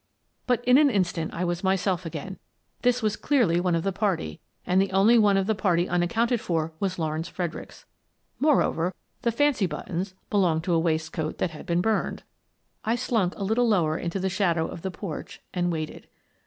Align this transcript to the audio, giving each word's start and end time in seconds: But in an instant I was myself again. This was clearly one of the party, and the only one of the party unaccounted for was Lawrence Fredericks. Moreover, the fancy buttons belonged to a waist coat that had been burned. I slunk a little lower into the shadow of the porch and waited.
But 0.47 0.65
in 0.65 0.79
an 0.79 0.89
instant 0.89 1.31
I 1.31 1.45
was 1.45 1.63
myself 1.63 2.07
again. 2.07 2.39
This 2.81 3.03
was 3.03 3.15
clearly 3.15 3.59
one 3.59 3.75
of 3.75 3.83
the 3.83 3.91
party, 3.91 4.41
and 4.65 4.81
the 4.81 4.91
only 4.91 5.19
one 5.19 5.37
of 5.37 5.45
the 5.45 5.53
party 5.53 5.87
unaccounted 5.87 6.41
for 6.41 6.73
was 6.79 6.97
Lawrence 6.97 7.27
Fredericks. 7.27 7.85
Moreover, 8.39 8.95
the 9.21 9.31
fancy 9.31 9.67
buttons 9.67 10.15
belonged 10.31 10.63
to 10.63 10.73
a 10.73 10.79
waist 10.79 11.13
coat 11.13 11.37
that 11.37 11.51
had 11.51 11.67
been 11.67 11.81
burned. 11.81 12.23
I 12.83 12.95
slunk 12.95 13.35
a 13.35 13.43
little 13.43 13.67
lower 13.69 13.95
into 13.95 14.19
the 14.19 14.27
shadow 14.27 14.67
of 14.67 14.81
the 14.81 14.89
porch 14.89 15.39
and 15.53 15.71
waited. 15.71 16.07